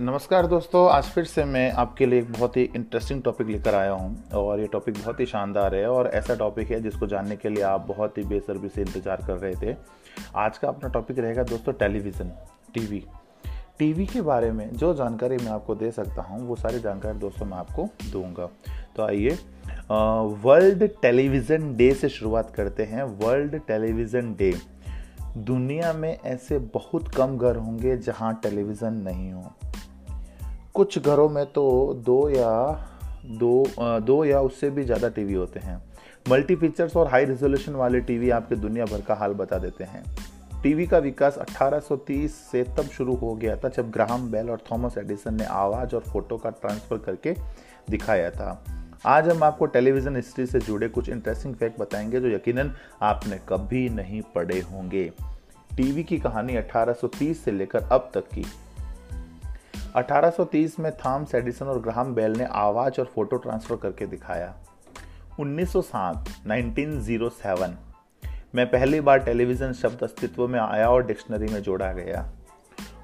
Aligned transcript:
नमस्कार 0.00 0.46
दोस्तों, 0.46 0.88
आज 0.90 1.04
फिर 1.04 1.24
से 1.24 1.44
मैं 1.44 1.70
आपके 1.72 2.06
लिए 2.06 2.18
एक 2.18 2.32
बहुत 2.32 2.56
ही 2.56 2.62
इंटरेस्टिंग 2.66 3.22
टॉपिक 3.22 3.46
लेकर 3.46 3.74
आया 3.74 3.92
हूँ 3.92 4.30
और 4.36 4.60
ये 4.60 4.66
टॉपिक 4.72 4.94
बहुत 4.94 5.20
ही 5.20 5.26
शानदार 5.26 5.74
है 5.74 5.86
और 5.90 6.06
ऐसा 6.08 6.34
टॉपिक 6.34 6.70
है 6.70 6.80
जिसको 6.82 7.06
जानने 7.06 7.36
के 7.36 7.48
लिए 7.48 7.62
आप 7.64 7.86
बहुत 7.88 8.18
ही 8.18 8.24
बेसब्री 8.24 8.68
से 8.68 8.80
इंतज़ार 8.82 9.24
कर 9.26 9.36
रहे 9.36 9.54
थे। 9.62 9.76
आज 10.36 10.58
का 10.58 10.68
अपना 10.68 10.88
टॉपिक 10.90 11.18
रहेगा 11.18 11.42
दोस्तों 11.44 11.72
टेलीविज़न 11.74 12.32
टीवी 12.74 13.02
टीवी 13.78 14.06
के 14.06 14.22
बारे 14.22 14.52
में 14.52 14.70
जो 14.72 14.92
जानकारी 14.94 15.36
मैं 15.36 15.50
आपको 15.52 15.74
दे 15.74 15.90
सकता 15.92 16.22
हूँ, 16.22 16.40
वो 16.40 16.56
सारी 16.56 16.80
जानकारी 16.80 17.18
दोस्तों 17.18 17.46
मैं 17.46 17.58
आपको 17.58 17.88
दूँगा। 18.12 18.50
तो 18.96 19.02
आइए 19.02 19.38
वर्ल्ड 20.44 20.88
टेलीविज़न 21.02 21.74
डे 21.76 21.92
से 21.94 22.08
शुरुआत 22.10 22.54
करते 22.56 22.84
हैं। 22.84 23.02
वर्ल्ड 23.20 23.60
टेलीविज़न 23.68 24.34
डे 24.34 24.54
दुनिया 25.38 25.92
में 25.92 26.16
ऐसे 26.16 26.58
बहुत 26.74 27.08
कम 27.14 27.36
घर 27.38 27.56
होंगे 27.56 27.96
जहाँ 27.98 28.38
टेलीविज़न 28.42 28.92
नहीं 29.02 29.32
हो। 29.32 29.52
कुछ 30.76 30.98
घरों 30.98 31.28
में 31.28 31.44
तो 31.46 31.62
दो 32.06 32.28
या 32.30 32.50
दो 33.26 33.64
दो 34.00 34.24
या 34.24 34.40
उससे 34.40 34.70
भी 34.70 34.84
ज़्यादा 34.84 35.08
टीवी 35.08 35.34
होते 35.34 35.60
हैं। 35.60 35.76
मल्टी 36.30 36.56
फीचर्स 36.56 36.96
और 36.96 37.08
हाई 37.08 37.24
रेजोल्यूशन 37.24 37.72
वाले 37.72 38.00
टीवी 38.00 38.30
आपके 38.30 38.56
दुनिया 38.56 38.84
भर 38.84 39.00
का 39.00 39.14
हाल 39.14 39.32
बता 39.34 39.58
देते 39.58 39.84
हैं। 39.84 40.04
टीवी 40.62 40.86
का 40.86 40.98
विकास 40.98 41.38
1830 41.38 42.34
से 42.50 42.62
तब 42.76 42.88
शुरू 42.88 43.14
हो 43.14 43.34
गया 43.34 43.56
था 43.56 43.68
जब 43.68 43.90
ग्राहम 43.90 44.30
बेल 44.30 44.50
और 44.50 44.62
थॉमस 44.70 44.98
एडिसन 44.98 45.34
ने 45.34 45.44
आवाज़ 45.44 45.94
और 45.96 46.02
फ़ोटो 46.02 46.36
का 46.36 46.50
ट्रांसफ़र 46.50 46.98
करके 46.98 47.34
दिखाया 47.90 48.30
था। 48.30 48.64
आज 49.06 49.28
हम 49.28 49.42
आपको 49.44 49.66
टेलीविज़न 49.66 50.16
हिस्ट्री 50.16 50.46
से 50.46 50.60
जुड़े 50.60 50.88
कुछ 50.88 51.08
इंटरेस्टिंग 51.08 51.54
फैक्ट 51.54 51.80
बताएँगे 51.80 52.20
जो 52.20 52.28
यकीनन 52.28 52.72
आपने 53.02 53.40
कभी 53.48 53.88
नहीं 53.88 54.22
पढ़े 54.34 54.60
होंगे। 54.60 55.10
टीवी 55.70 56.04
की 56.04 56.18
कहानी 56.18 56.56
1830 56.56 57.44
से 57.44 57.52
लेकर 57.52 57.88
अब 57.92 58.10
तक 58.14 58.28
की। 58.34 58.46
1830 59.96 60.78
में 60.80 60.90
थॉमस 60.96 61.34
एडिसन 61.34 61.66
और 61.66 61.80
ग्राहम 61.80 62.14
बेल 62.14 62.32
ने 62.32 62.44
आवाज़ 62.44 63.00
और 63.00 63.06
फ़ोटो 63.06 63.36
ट्रांसफ़र 63.36 63.76
करके 63.76 64.06
दिखाया। 64.06 64.54
1907 65.40 66.28
1907 66.46 67.76
में 68.54 68.66
पहली 68.66 69.00
बार 69.00 69.18
टेलीविज़न 69.18 69.72
शब्द 69.72 70.02
अस्तित्व 70.02 70.46
में 70.48 70.58
आया 70.60 70.90
और 70.90 71.06
डिक्शनरी 71.06 71.52
में 71.52 71.62
जोड़ा 71.62 71.92
गया। 71.92 72.28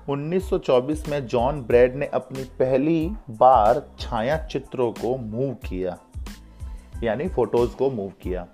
1924 0.09 1.09
में 1.09 1.27
जॉन 1.27 1.63
ब्रेड 1.63 1.97
ने 1.97 2.07
अपनी 2.07 2.45
पहली 2.59 3.11
बार 3.31 3.83
छाया 4.01 4.37
चित्रों 4.47 4.93
को 4.93 5.17
मूव 5.17 5.55
किया, 5.69 5.98
यानी 7.05 7.29
फ़ोटोज़ 7.29 7.77
को 7.77 7.91
मूव 7.91 8.13
किया। 8.23 8.47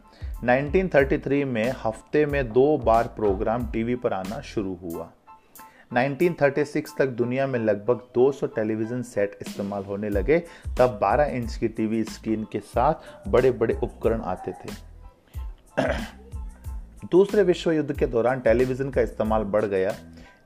1933 0.44 1.44
में 1.44 1.72
हफ़्ते 1.84 2.26
में 2.26 2.52
दो 2.52 2.76
बार 2.78 3.06
प्रोग्राम 3.16 3.66
टीवी 3.66 3.94
पर 3.94 4.12
आना 4.12 4.40
शुरू 4.40 4.78
हुआ। 4.82 5.12
1936 5.92 6.96
तक 6.98 7.06
दुनिया 7.06 7.46
में 7.46 7.58
लगभग 7.58 8.00
200 8.14 8.46
टेलीविज़न 8.46 9.02
सेट 9.02 9.38
इस्तेमाल 9.46 9.84
होने 9.84 10.08
लगे, 10.08 10.38
तब 10.78 11.00
12 11.02 11.24
इंच 11.24 11.56
की 11.56 11.68
टीवी 11.68 12.04
स्क्रीन 12.04 12.46
के 12.52 12.60
साथ 12.60 12.94
बड़े 13.28 13.50
बड़े 13.50 13.74
उपकरण 13.82 14.20
आते 14.20 14.52
थे। 14.52 14.88
दूसरे 17.10 17.42
विश्व 17.42 17.72
युद्ध 17.72 17.98
के 17.98 18.06
दौरान 18.06 18.40
टेलीविज़न 18.40 18.90
का 18.90 19.00
इस्तेमाल 19.00 19.42
बढ़ 19.42 19.64
गया। 19.64 19.94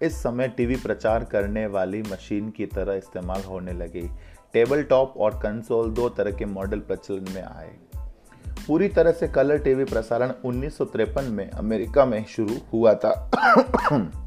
इस 0.02 0.22
समय 0.22 0.48
टीवी 0.48 0.76
प्रचार 0.76 1.24
करने 1.24 1.66
वाली 1.66 2.02
मशीन 2.02 2.50
की 2.50 2.66
तरह 2.66 2.94
इस्तेमाल 2.94 3.42
होने 3.42 3.72
लगी। 3.72 4.10
टेबल 4.52 4.82
टॉप 4.82 5.14
और 5.16 5.30
कंसोल 5.30 5.90
दो 5.90 6.08
तरह 6.08 6.32
के 6.32 6.44
मॉडल 6.44 6.78
प्रचलन 6.78 7.32
में 7.34 7.42
आए। 7.42 7.70
पूरी 8.66 8.88
तरह 8.88 9.12
से 9.12 9.28
कलर 9.28 9.58
टीवी 9.58 9.84
प्रसारण 9.84 10.32
उन्नीस 10.44 10.78
सौ 10.78 10.84
तिरपन 10.84 11.24
में 11.24 11.50
अमेरिका 11.50 12.04
में 12.04 12.24
शुरू 12.24 12.54
हुआ 12.72 12.94
था। 12.94 13.30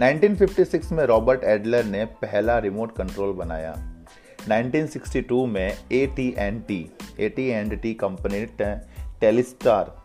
1956 0.00 0.92
में 0.92 1.04
रॉबर्ट 1.04 1.44
एडलर 1.44 1.84
ने 1.84 2.04
पहला 2.04 2.58
रिमोट 2.58 2.96
कंट्रोल 2.96 3.32
बनाया। 3.32 4.02
1962 4.48 5.46
में 5.46 5.78
A 5.92 6.06
T 6.06 6.34
N 6.38 6.60
T 6.60 6.90
A 7.20 7.28
T 7.28 7.48
and 7.48 7.80
T 7.80 7.94
company 7.94 8.40
ने 8.40 8.76
टेलीस्टार 9.20 10.02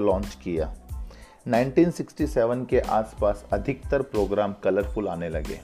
लॉन्च 0.00 0.38
किया। 0.42 0.74
1967 1.48 2.66
के 2.68 2.80
आसपास 2.80 3.46
अधिकतर 3.52 4.02
प्रोग्राम 4.02 4.52
कलरफुल 4.52 5.08
आने 5.08 5.28
लगे। 5.28 5.60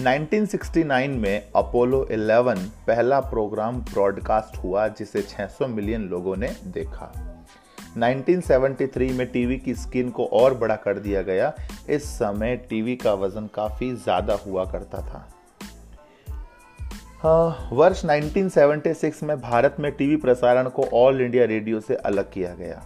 1969 0.00 1.08
में 1.08 1.48
अपोलो 1.56 2.08
11 2.10 2.70
पहला 2.86 3.20
प्रोग्राम 3.20 3.76
ब्रॉडकास्ट 3.76 4.58
हुआ, 4.58 4.88
जिसे 4.88 5.22
600 5.22 5.66
मिलियन 5.66 6.02
लोगों 6.02 6.36
ने 6.36 6.48
देखा। 6.66 7.31
1973 7.98 9.12
में 9.12 9.26
टीवी 9.26 9.58
की 9.58 9.74
स्क्रीन 9.74 10.10
को 10.10 10.26
और 10.26 10.54
बड़ा 10.54 10.76
कर 10.76 10.98
दिया 10.98 11.22
गया। 11.22 11.52
इस 11.90 12.04
समय 12.04 12.56
टीवी 12.70 12.96
का 12.96 13.14
वज़न 13.14 13.48
काफ़ी 13.54 13.92
ज़्यादा 13.94 14.34
हुआ 14.34 14.64
करता 14.64 14.98
था। 14.98 15.28
हाँ, 17.18 17.68
वर्ष 17.72 18.04
1976 18.04 19.22
में 19.22 19.40
भारत 19.40 19.76
में 19.80 19.92
टीवी 19.92 20.16
प्रसारण 20.16 20.68
को 20.68 20.82
ऑल 20.94 21.20
इंडिया 21.20 21.44
रेडियो 21.44 21.80
से 21.80 21.94
अलग 21.94 22.32
किया 22.32 22.54
गया। 22.54 22.82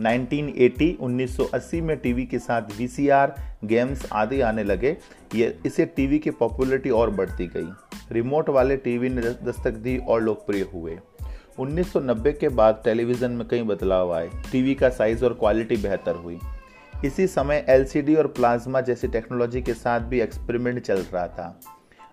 1980 0.00 0.96
1980 1.00 1.80
में 1.80 1.96
टीवी 1.96 2.26
के 2.26 2.38
साथ 2.38 2.76
वीसीआर 2.78 3.34
गेम्स 3.64 4.06
आदि 4.12 4.40
आने 4.40 4.64
लगे। 4.64 4.96
ये 5.34 5.58
इसे 5.66 5.84
टीवी 5.86 6.18
की 6.18 6.30
पॉपुलरिटी 6.30 6.90
और 6.90 7.10
बढ़ती 7.10 7.46
गई। 7.46 7.70
रिमोट 8.12 8.48
वाले 8.48 8.76
टीवी 8.76 9.08
ने 9.08 9.20
दस्तक 9.20 9.70
दी 9.70 9.96
और 9.98 10.22
लोकप्रिय 10.22 10.62
हुए। 10.74 10.98
1990 11.58 12.32
के 12.32 12.48
बाद 12.48 12.80
टेलीविज़न 12.84 13.30
में 13.30 13.48
कई 13.48 13.62
बदलाव 13.62 14.14
आए। 14.14 14.30
टीवी 14.52 14.74
का 14.74 14.88
साइज़ 14.88 15.24
और 15.24 15.32
क्वालिटी 15.32 15.76
बेहतर 15.76 16.14
हुई। 16.14 16.38
इसी 17.04 17.26
समय 17.26 17.66
एलसीडी 17.68 18.14
और 18.14 18.26
प्लाज्मा 18.26 18.80
जैसी 18.80 19.08
टेक्नोलॉजी 19.08 19.62
के 19.62 19.74
साथ 19.74 20.00
भी 20.00 20.20
एक्सपेरिमेंट 20.20 20.80
चल 20.80 20.98
रहा 20.98 21.28
था। 21.28 21.60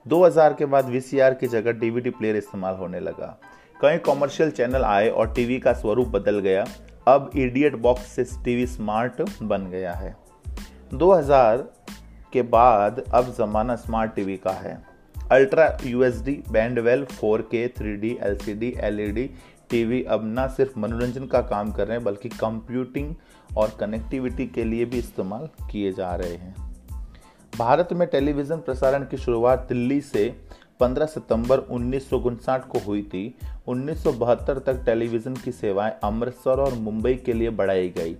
2000 0.07 0.53
के 0.53 0.65
बाद 0.65 0.85
वीसीआर 0.85 1.33
की 1.33 1.47
जगह 1.47 1.71
डीवीडी 1.71 2.09
प्लेयर 2.09 2.35
इस्तेमाल 2.35 2.75
होने 2.75 2.99
लगा। 2.99 3.39
कई 3.81 3.97
कॉमर्शियल 3.97 4.51
चैनल 4.51 4.83
आए 4.83 5.09
और 5.09 5.33
टीवी 5.33 5.59
का 5.59 5.73
स्वरूप 5.73 6.07
बदल 6.07 6.39
गया। 6.39 6.65
अब 7.07 7.31
इडियट 7.35 7.75
बॉक्स 7.75 8.01
से 8.01 8.23
टीवी 8.23 8.67
स्मार्ट 8.67 9.43
बन 9.43 9.69
गया 9.69 9.93
है। 9.93 10.17
2000 10.93 11.57
के 12.33 12.41
बाद 12.41 13.03
अब 13.13 13.33
ज़माना 13.33 13.75
स्मार्ट 13.75 14.15
टीवी 14.15 14.37
का 14.37 14.51
है। 14.51 14.94
अल्ट्रा 15.31 15.77
यूएसडी, 15.85 16.43
बैंडवेल 16.51 17.05
4K 17.05 17.67
3D 17.77 18.17
LCD 18.23 18.71
LED 18.81 19.27
TV. 19.69 20.03
अब 20.03 20.21
न 20.23 20.47
सिर्फ़ 20.47 20.79
मनोरंजन 20.79 21.25
का 21.25 21.41
काम 21.41 21.71
कर 21.71 21.87
रहे 21.87 21.97
हैं, 21.97 22.05
बल्कि 22.05 22.29
कंप्यूटिंग 22.29 23.15
और 23.57 23.77
कनेक्टिविटी 23.79 24.47
के 24.47 24.63
लिए 24.63 24.85
भी 24.85 24.99
इस्तेमाल 24.99 25.49
किए 25.71 25.93
जा 25.93 26.15
रहे 26.15 26.33
हैं। 26.33 26.55
भारत 27.57 27.89
में 27.93 28.07
टेलीविज़न 28.07 28.57
प्रसारण 28.57 29.03
की 29.03 29.17
शुरुआत 29.17 29.65
दिल्ली 29.69 30.01
से 30.01 30.35
15 30.79 31.05
सितंबर 31.05 31.57
उन्नीस 31.57 32.09
को 32.13 32.79
हुई 32.79 33.01
थी। 33.01 33.37
1972 33.67 34.59
तक 34.59 34.83
टेलीविज़न 34.85 35.33
की 35.33 35.51
सेवाएँ 35.51 35.93
अमृतसर 36.03 36.59
और 36.59 36.73
मुंबई 36.73 37.15
के 37.15 37.33
लिए 37.33 37.49
बढ़ाई 37.49 37.89
गई। 37.89 38.17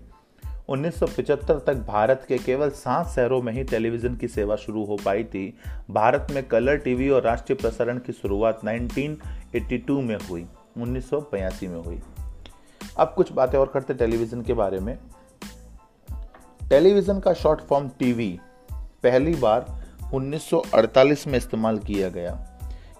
1975 0.69 1.59
तक 1.59 1.75
भारत 1.75 2.25
के 2.27 2.37
केवल 2.37 2.69
सात 2.69 3.07
शहरों 3.07 3.41
में 3.41 3.53
ही 3.53 3.63
टेलीविज़न 3.63 4.15
की 4.15 4.27
सेवा 4.27 4.55
शुरू 4.55 4.85
हो 4.85 4.97
पाई 5.05 5.23
थी। 5.23 5.57
भारत 5.91 6.27
में 6.31 6.47
कलर 6.47 6.77
टीवी 6.77 7.09
और 7.09 7.21
राष्ट्रीय 7.21 7.55
प्रसारण 7.61 7.97
की 7.97 8.13
शुरुआत 8.13 8.59
1982 8.65 10.01
में 10.01 10.15
हुई, 10.15 10.45
उन्नीस 10.77 11.09
में 11.43 11.83
हुई। 11.85 12.01
अब 12.99 13.13
कुछ 13.17 13.31
बातें 13.31 13.59
और 13.59 13.67
करते 13.67 13.93
टेलीविज़न 13.93 14.41
के 14.41 14.53
बारे 14.53 14.79
में। 14.79 14.99
टेलीविज़न 16.69 17.19
का 17.19 17.33
शॉर्ट 17.33 17.61
फॉर्म 17.61 17.89
टीवी 17.89 18.39
पहली 18.73 19.35
बार 19.35 19.85
1948 20.13 21.27
में 21.27 21.37
इस्तेमाल 21.37 21.77
किया 21.77 22.09
गया। 22.09 22.31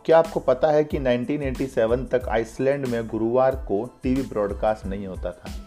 क्या 0.05 0.19
आपको 0.19 0.39
पता 0.39 0.71
है 0.71 0.83
कि 0.83 0.99
1987 0.99 2.05
तक 2.05 2.29
आइसलैंड 2.29 2.85
में 2.85 3.07
गुरुवार 3.07 3.55
को 3.55 3.99
टीवी 4.03 4.21
ब्रॉडकास्ट 4.21 4.85
नहीं 4.85 5.07
होता 5.07 5.31
था? 5.31 5.64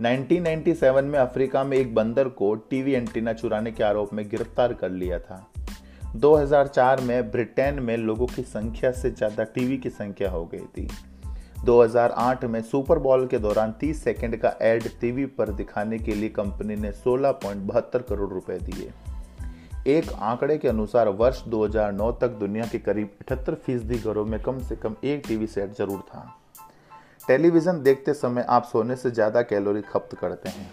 1997 0.00 1.02
में 1.02 1.18
अफ्रीका 1.18 1.64
में 1.64 1.76
एक 1.76 1.94
बंदर 1.94 2.28
को 2.28 2.54
टीवी 2.54 2.92
एंटीना 2.92 3.32
चुराने 3.32 3.72
के 3.72 3.84
आरोप 3.84 4.12
में 4.12 4.28
गिरफ़्तार 4.28 4.72
कर 4.72 4.90
लिया 4.90 5.18
था। 5.18 5.52
2004 6.16 7.00
में 7.00 7.30
ब्रिटेन 7.30 7.74
में 7.74 7.96
लोगों 7.96 8.26
की 8.26 8.42
संख्या 8.42 8.90
से 8.92 9.10
ज़्यादा 9.10 9.44
टीवी 9.44 9.78
की 9.78 9.90
संख्या 9.90 10.30
हो 10.30 10.44
गई 10.44 10.66
थी। 10.78 10.88
2008 11.64 12.44
में 12.44 12.62
सुपर 12.62 12.98
बॉल 12.98 13.26
के 13.26 13.38
दौरान 13.38 13.72
30 13.72 14.04
सेकंड 14.04 14.36
का 14.36 14.56
एड 14.62 14.88
टीवी 15.00 15.26
पर 15.26 15.48
दिखाने 15.48 15.98
के 15.98 16.14
लिए 16.14 16.28
कंपनी 16.28 16.76
ने 16.76 16.92
सोलह 16.92 17.32
करोड़ 17.42 18.30
रुपए 18.30 18.58
दिए। 18.58 18.92
एक 19.98 20.12
आंकड़े 20.12 20.58
के 20.58 20.68
अनुसार 20.68 21.08
वर्ष 21.08 21.44
2009 21.44 22.12
तक 22.12 22.28
दुनिया 22.28 22.66
के 22.66 22.78
करीब 22.78 23.10
अठहत्तर 23.20 23.54
फ़ीसदी 23.54 23.98
घरों 23.98 24.24
में 24.24 24.40
कम 24.40 24.58
से 24.58 24.76
कम 24.76 24.96
एक 25.04 25.22
टीवी 25.28 25.46
सेट 25.46 25.72
ज़रूर 25.72 26.00
था। 26.00 26.43
टेलीविज़न 27.28 27.82
देखते 27.82 28.14
समय 28.14 28.46
आप 28.48 28.64
सोने 28.64 28.96
से 28.96 29.10
ज़्यादा 29.10 29.42
कैलोरी 29.42 29.82
खपत 29.82 30.18
करते 30.18 30.48
हैं। 30.48 30.70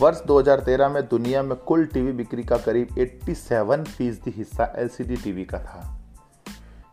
वर्ष 0.00 0.20
2013 0.26 0.88
में 0.88 1.08
दुनिया 1.08 1.42
में 1.42 1.58
कुल 1.58 1.84
टीवी 1.86 2.12
बिक्री 2.12 2.42
का 2.42 2.56
करीब 2.56 2.88
87 2.98 3.84
फ़ीसदी 3.84 4.30
हिस्सा 4.30 4.72
एलसीडी 4.76 5.16
टीवी 5.16 5.44
का 5.44 5.58
था। 5.58 5.98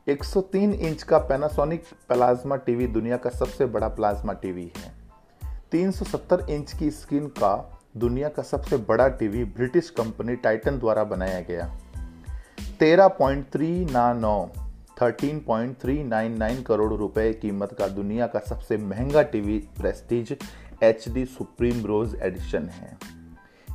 103 0.07 0.73
इंच 0.73 1.03
का 1.03 1.17
पैनासोनिक 1.17 1.83
प्लाज्मा 2.07 2.55
टीवी 2.55 2.87
दुनिया 2.87 3.17
का 3.17 3.29
सबसे 3.29 3.65
बड़ा 3.65 3.87
प्लाज्मा 3.87 4.33
टीवी 4.33 4.71
है। 4.77 4.93
370 5.71 6.49
इंच 6.49 6.73
की 6.73 6.91
स्क्रीन 6.91 7.27
का 7.27 7.81
दुनिया 7.97 8.29
का 8.29 8.43
सबसे 8.43 8.77
बड़ा 8.77 9.07
टीवी 9.07 9.43
ब्रिटिश 9.43 9.89
कंपनी 9.89 10.35
टाइटन 10.35 10.79
द्वारा 10.79 11.03
बनाया 11.03 11.41
गया। 11.41 11.77
तेरह 12.79 13.07
पॉइंट 15.01 15.13
थ्री 15.13 15.23
ना 15.23 15.27
नौ 15.27 15.33
thirteen 15.33 15.39
point 15.39 15.77
three 15.81 16.03
nine 16.03 16.37
nine 16.37 16.61
crore 16.61 16.93
रुपए 16.93 17.33
कीमत 17.33 17.75
का 17.79 17.87
दुनिया 17.87 18.27
का 18.27 18.39
सबसे 18.39 18.77
महँगा 18.77 19.21
TV 19.21 19.57
Prestige 19.59 20.37
H 20.83 21.09
D 21.09 21.25
supreme 21.25 21.85
rose 21.85 22.15
edition 22.21 22.69
है। 22.69 22.97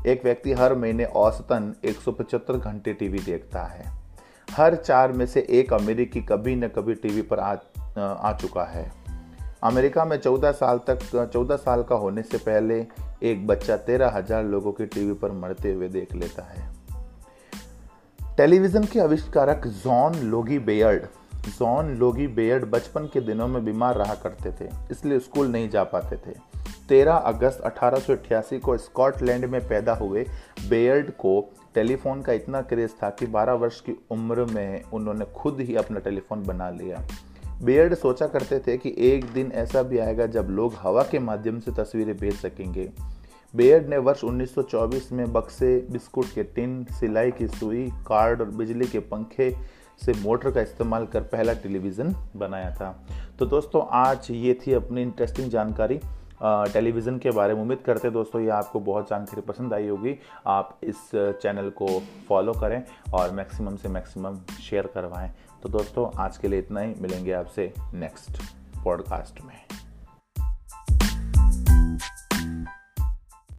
एक 0.07 0.25
व्यक्ति 0.25 0.53
हर 0.53 0.75
महीने 0.75 1.05
औसतन 1.05 1.75
175 1.85 2.57
घंटे 2.57 2.93
टीवी 2.93 3.19
देखता 3.19 3.63
है। 3.63 3.93
हर 4.51 4.77
चार 4.77 5.13
में 5.13 5.27
से 5.27 5.47
एक 5.51 5.73
अमेरिकी 5.73 6.21
कभी 6.21 6.57
न 6.57 6.69
कभी 6.69 6.95
टीवी 6.95 7.23
पर 7.23 7.39
आ, 7.39 7.57
आ 7.99 8.33
चुका 8.33 8.65
है। 8.65 8.93
अमेरिका 9.63 10.05
में 10.05 10.21
14 10.21 10.53
साल 10.53 10.79
तक 10.79 10.99
14 11.33 11.57
साल 11.57 11.83
का 11.83 11.95
होने 11.95 12.23
से 12.23 12.39
पहले 12.39 12.87
एक 13.23 13.47
बच्चा 13.47 13.77
तेरह 13.77 14.09
हज़ार 14.09 14.45
लोगों 14.45 14.73
की 14.73 14.87
टीवी 14.87 15.13
पर 15.13 15.33
मरते 15.33 15.73
हुए 15.73 15.89
देख 15.89 16.15
लेता 16.15 16.43
है। 16.43 16.84
टेलीविज़न 18.37 18.85
के 18.85 19.01
आविष्कारक 19.01 19.67
John 19.67 20.15
Logie 20.21 20.59
Baird, 20.59 21.03
John 21.49 21.95
Logie 21.95 22.27
Baird 22.27 22.65
बचपन 22.65 23.05
के 23.13 23.21
दिनों 23.21 23.47
में 23.49 23.65
बीमार 23.65 23.97
रहा 23.97 24.15
करते 24.15 24.53
थे, 24.53 24.69
इसलिए 24.91 25.19
स्कूल 25.19 25.49
नहीं 25.49 25.69
जा 25.71 25.85
पाते 25.85 26.17
थे। 26.17 26.35
13 26.89 27.15
अगस्त 27.15 27.61
अठारह 27.61 27.99
सौ 27.99 28.13
अठासी 28.13 28.59
को 28.59 28.77
स्कॉटलैंड 28.77 29.45
में 29.45 29.61
पैदा 29.69 29.93
हुए 29.93 30.27
बेयर्ड 30.69 31.11
को 31.11 31.41
टेलीफोन 31.75 32.23
का 32.23 32.33
इतना 32.33 32.63
क्रेज 32.63 32.91
था 33.03 33.11
कि 33.11 33.27
12 33.27 33.53
वर्ष 33.53 33.81
की 33.81 33.97
उम्र 34.11 34.45
में 34.45 34.83
उन्होंने 34.85 35.25
खुद 35.37 35.61
ही 35.61 35.77
अपना 35.77 35.99
टेलीफोन 35.99 36.43
बना 36.43 36.71
लिया। 36.71 37.07
बेयर्ड 37.63 37.95
सोचा 37.95 38.27
करते 38.27 38.59
थे 38.59 38.77
कि 38.77 38.95
एक 38.99 39.33
दिन 39.33 39.53
ऐसा 39.55 39.83
भी 39.83 39.99
आएगा 39.99 40.27
जब 40.27 40.49
लोग 40.51 40.75
हवा 40.79 41.03
के 41.03 41.19
माध्यम 41.19 41.61
से 41.61 41.73
तस्वीरें 41.73 42.17
भेज 42.17 42.35
सकेंगे। 42.35 42.91
बेयर्ड 43.57 43.89
ने 43.89 43.99
वर्ष 43.99 44.25
1924 44.25 45.13
में 45.13 45.33
बक्से 45.33 45.87
बिस्कुट 45.91 46.27
के 46.35 46.43
टिन, 46.45 46.85
सिलाई 46.85 47.31
की 47.31 47.49
सुई, 47.49 47.91
कार्ड 48.07 48.41
और 48.41 48.51
बिजली 48.51 48.87
के 48.87 48.99
पंखे 48.99 49.57
से 50.05 50.13
मोटर 50.13 50.51
का 50.51 50.61
इस्तेमाल 50.61 51.07
कर 51.07 51.21
पहला 51.23 51.53
टेलीविज़न 51.53 52.15
बनाया 52.37 52.71
था। 52.71 53.07
तो 53.39 53.47
दोस्तों, 53.47 53.87
आज 53.91 54.27
ये 54.31 54.59
थी 54.67 54.73
अपनी 54.73 55.03
इंटरेस्टिंग 55.03 55.51
जानकारी 55.51 56.01
टेलीविज़न 56.43 57.19
के 57.19 57.31
बारे 57.31 57.55
में। 57.55 57.63
उम्मीद 57.63 57.79
करते 57.79 58.09
हैं 58.09 58.13
दोस्तों, 58.13 58.43
ये 58.43 58.49
आपको 58.49 58.81
बहुत 58.81 59.11
जानकारी 59.11 59.41
पसंद 59.41 59.75
आई 59.75 59.89
होगी। 59.89 60.17
आप 60.47 60.79
इस 60.83 61.11
चैनल 61.15 61.71
को 61.71 62.03
फॉलो 62.29 62.53
करें 62.53 62.83
और 63.13 63.31
मैक्सिमम 63.31 63.77
से 63.77 63.89
मैक्सिमम 63.89 64.37
शेयर 64.63 64.87
करवाएँ। 64.87 65.33
तो 65.63 65.69
दोस्तों, 65.69 66.11
आज 66.19 66.37
के 66.37 66.49
लिए 66.49 66.59
इतना 66.59 66.81
ही। 66.81 66.95
मिलेंगे 67.01 67.33
आपसे 67.33 67.73
नेक्स्ट 67.95 68.43
पॉडकास्ट 68.85 69.41
में। 69.45 69.64